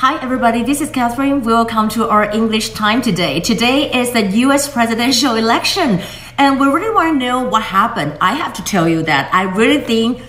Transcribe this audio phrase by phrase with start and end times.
[0.00, 0.62] Hi, everybody.
[0.62, 1.44] This is Catherine.
[1.44, 3.38] Welcome to our English time today.
[3.38, 4.66] Today is the U.S.
[4.66, 6.00] presidential election,
[6.38, 8.16] and we really want to know what happened.
[8.18, 10.22] I have to tell you that I really think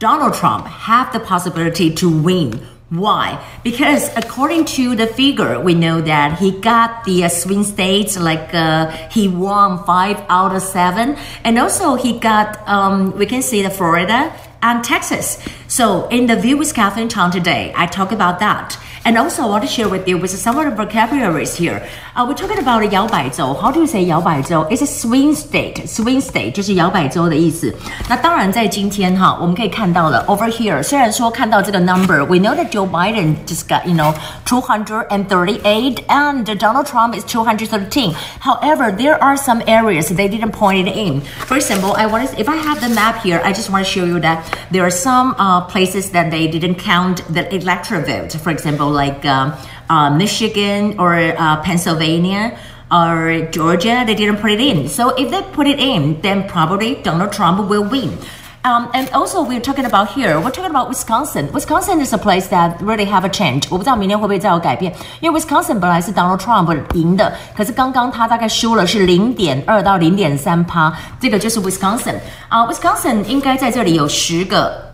[0.00, 2.66] Donald Trump have the possibility to win.
[2.90, 3.38] Why?
[3.62, 8.90] Because according to the figure, we know that he got the swing states, like uh,
[9.12, 13.70] he won five out of seven, and also he got um, we can see the
[13.70, 15.38] Florida and Texas.
[15.71, 18.77] So in the View with Catherine Chang today, I talk about that.
[19.05, 21.87] And also, I want to share with you with some of the vocabularies here.
[22.13, 23.53] Uh, we're talking about 摇摆州.
[23.53, 24.67] How do you say 摇摆州?
[24.69, 25.87] It's a swing state.
[25.87, 27.73] Swing state 就是摇摆州的意思。
[28.09, 30.83] 那当然，在今天哈，我们可以看到了 over here。
[30.83, 34.13] 虽然说看到这个 number，we know that Joe Biden just got you know
[34.45, 38.13] 238 and Donald Trump is 213.
[38.41, 41.21] However, there are some areas they didn't point it in.
[41.45, 43.89] For example, I want to if I have the map here, I just want to
[43.89, 48.33] show you that there are some uh, places that they didn't count the electoral vote.
[48.41, 49.53] For example like um,
[49.89, 52.57] uh, Michigan or uh, Pennsylvania
[52.91, 54.87] or Georgia, they didn't put it in.
[54.87, 58.17] So if they put it in, then probably Donald Trump will win.
[58.63, 60.41] Um, and also, we're talking about here.
[60.41, 61.49] We're talking about Wisconsin.
[61.53, 63.65] Wisconsin is a place that really have a change.
[63.69, 72.15] 我不知道明天会不会再有改变，因为 Wisconsin 本来是 Donald Trump 赢的，可是刚刚他大概输了是零点二到零点三趴，这个就是 Wisconsin
[72.49, 72.67] 啊。
[72.67, 74.90] Wisconsin 应该在这里有十个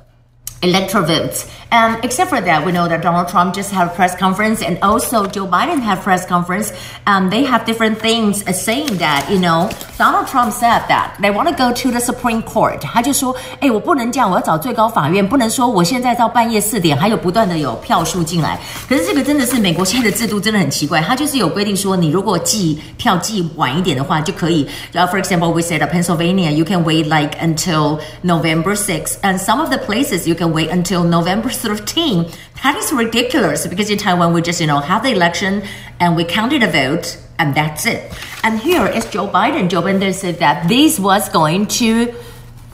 [0.61, 1.45] electoral votes.
[1.69, 4.77] And except for that, we know that Donald Trump just had a press conference and
[4.83, 6.71] also Joe Biden had a press conference.
[7.07, 11.49] Um, they have different things saying that, you know, Donald Trump said that they want
[11.49, 12.81] to go to the Supreme Court.
[12.81, 18.59] 他就说，哎，我不能这样，我要找最高法院，不能说我现在到半夜四点还有不断的有票数进来。
[18.87, 24.69] 可是这个真的是美国现在的制度真的很奇怪，它就是有规定说，你如果寄票寄晚一点的话就可以。
[24.93, 29.71] Uh, for example, we said Pennsylvania, you can wait like until November 6th, and some of
[29.71, 32.25] the places you can wait until November 13.
[32.63, 35.63] That is ridiculous because in Taiwan we just, you know, have the election
[35.99, 38.11] and we counted the vote and that's it.
[38.43, 39.69] And here is Joe Biden.
[39.69, 42.13] Joe Biden said that this was going to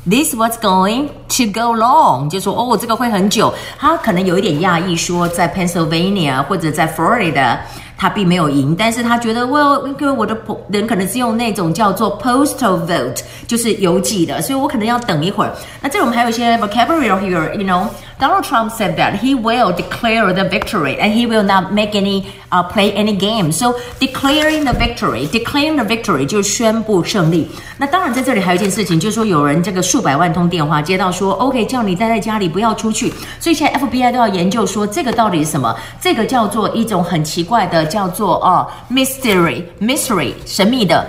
[0.06, 3.54] this was going to go long，就说哦，这个会很久。
[3.78, 7.60] 他可能有一点讶异，说在 Pennsylvania 或者在 Florida
[8.05, 10.37] 他并没有赢，但是他觉得我因为我的
[10.69, 15.51] 人可能是用那种叫做 postal vote，就是邮寄的，所以我可能要等一会儿。
[15.81, 17.87] 那这我们还有一些 vocabulary here，you know。
[18.17, 22.63] Donald Trump said that he will declare the victory and he will not make any uh,
[22.63, 23.51] play any game.
[23.51, 27.49] So declaring the victory, declaring the victory 就是宣布胜利。
[27.77, 33.13] 那当然在这里还有一件事情，就是说有人这个数百万通电话接到说，OK，叫你待在家里不要出去。
[33.41, 35.75] 所以现在 FBI 都要研究说这个到底是什么？
[36.01, 41.07] 这个叫做一种很奇怪的，叫做哦 mystery，mystery 神秘的。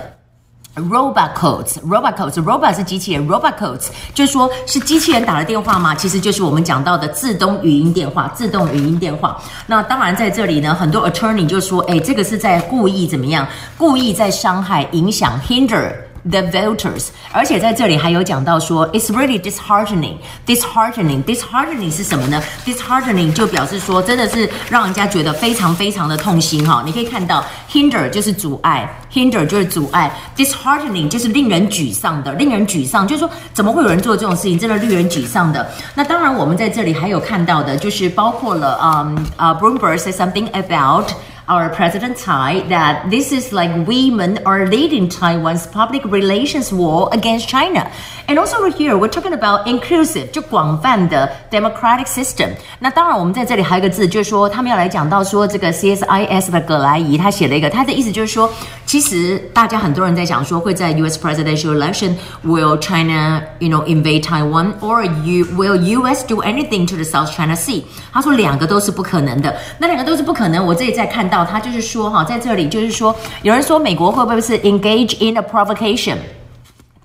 [0.76, 5.94] Robot codes, robot codes, robot 是机器人，robot codes 就是说是机器人打的电话吗？
[5.94, 9.40] 其实就是我们讲到的自动语音电话，自动语音电话。
[9.66, 13.48] 那当然在这里呢，很多 attorney 就说，哎，这个是在故意怎么样？
[13.78, 15.94] 故意在伤害、影响、hinder。
[16.30, 20.16] The voters，而且在这里还有讲到说，it's really disheartening。
[20.46, 26.82] disheartening disheartening 是什么呢？disheartening 就表示说，真的是让人家觉得非常非常的痛心哈。
[26.84, 35.68] 你可以看到，hinder 就是阻碍，hinder 就是阻碍，disheartening 就是令人沮丧的，令人沮丧，就是说怎么会有人做这种事情，真的令人沮丧的。
[35.94, 41.06] 那当然，我们在这里还有看到的，就是包括了，嗯，啊，Bloomberg said something about。
[41.47, 47.87] our President Tsai that this is like women are leading Taiwan's public relations war against China.
[48.27, 52.51] And also over here, we're talking about inclusive 就广泛的 democratic system。
[52.79, 58.49] 那当然，我们在这里还有一个字，就是说他们要来讲到说这个 CSIS 的葛莱仪，他写了一个，他的意思就是说，
[58.85, 61.17] 其实大家很多人在讲说会在 U.S.
[61.17, 66.25] presidential election will China you know invade Taiwan or you will U.S.
[66.27, 67.83] do anything to the South China Sea？
[68.11, 70.65] 他说两个都是不可能的，那两个都是不可能。
[70.65, 76.17] 我这里在看到他就是说哈，在这里就是说，有人说美国会不会是 engage in a provocation？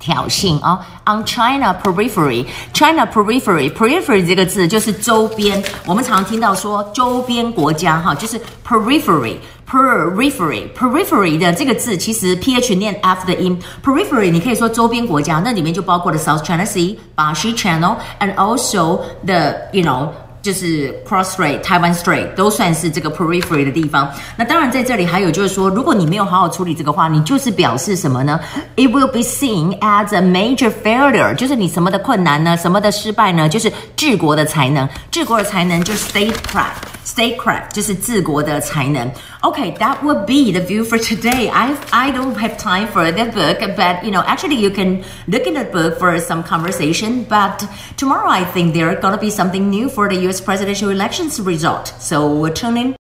[0.01, 17.53] 挑衅啊，on China periphery，China periphery，periphery 这个字就是周边，我们常听到说周边国家哈，就是 periphery，periphery，periphery 的这个字其实 ph 念 f 的音，periphery 你可以说周边国家，那里面就包括了 South China Sea、巴西
[17.53, 20.07] Channel，and also the you know。
[20.42, 24.08] 就是 Cross Strait、台湾 Strait 都算是这个 periphery 的地方。
[24.36, 28.38] 那当然在这里还有就是说，如果你没有好好处理这个话，你就是表示什么呢？
[28.76, 32.56] It will be seen as a major failure，就是你什么的困难呢？
[32.56, 33.48] 什么的失败呢？
[33.48, 34.88] 就是治国的才能。
[35.10, 39.08] 治国的才能就是 statecraft。statecraft 就是治国的才能。
[39.42, 41.48] Okay, that would be the view for today.
[41.48, 45.46] I I don't have time for the book, but you know, actually you can look
[45.46, 47.24] in the book for some conversation.
[47.28, 47.64] But
[47.96, 50.39] tomorrow I think there are gonna be something new for the U.S.
[50.39, 51.93] presidential elections result.
[51.99, 52.95] So we'll tune in.